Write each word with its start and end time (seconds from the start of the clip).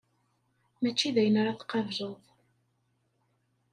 Mačči 0.81 1.09
d 1.15 1.17
ayen 1.21 1.39
ara 1.41 1.59
tqableḍ. 1.59 2.17